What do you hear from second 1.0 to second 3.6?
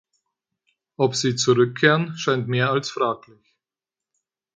sie zurückkehren, scheint mehr als fraglich.